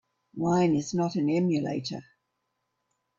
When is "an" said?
1.15-1.29